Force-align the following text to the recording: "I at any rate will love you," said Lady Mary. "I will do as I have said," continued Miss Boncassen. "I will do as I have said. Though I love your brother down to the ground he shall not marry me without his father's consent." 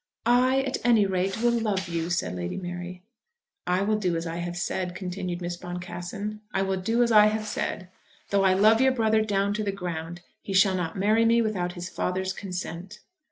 "I 0.25 0.61
at 0.63 0.79
any 0.83 1.05
rate 1.05 1.43
will 1.43 1.51
love 1.51 1.87
you," 1.87 2.09
said 2.09 2.33
Lady 2.35 2.57
Mary. 2.57 3.03
"I 3.67 3.83
will 3.83 3.99
do 3.99 4.15
as 4.15 4.25
I 4.25 4.37
have 4.37 4.57
said," 4.57 4.95
continued 4.95 5.43
Miss 5.43 5.57
Boncassen. 5.57 6.41
"I 6.51 6.63
will 6.63 6.77
do 6.81 7.03
as 7.03 7.11
I 7.11 7.27
have 7.27 7.45
said. 7.45 7.87
Though 8.31 8.43
I 8.43 8.55
love 8.55 8.81
your 8.81 8.93
brother 8.93 9.21
down 9.21 9.53
to 9.53 9.63
the 9.63 9.71
ground 9.71 10.21
he 10.41 10.53
shall 10.53 10.73
not 10.73 10.97
marry 10.97 11.23
me 11.23 11.39
without 11.43 11.73
his 11.73 11.87
father's 11.87 12.33
consent." 12.33 12.97